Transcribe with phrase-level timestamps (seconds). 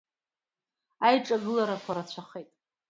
[1.07, 2.49] Аиҿагыларақәа рацәахеит.